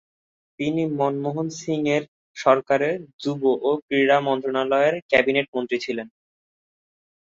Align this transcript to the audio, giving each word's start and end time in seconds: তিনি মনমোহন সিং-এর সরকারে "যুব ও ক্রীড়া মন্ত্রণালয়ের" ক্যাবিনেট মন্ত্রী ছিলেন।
তিনি 0.59 0.81
মনমোহন 0.99 1.47
সিং-এর 1.59 2.03
সরকারে 2.37 2.89
"যুব 3.21 3.41
ও 3.61 3.81
ক্রীড়া 3.85 4.17
মন্ত্রণালয়ের" 4.27 4.95
ক্যাবিনেট 5.11 5.47
মন্ত্রী 5.55 5.77
ছিলেন। 5.85 6.07